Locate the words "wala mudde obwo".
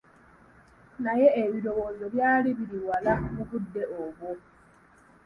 2.87-4.29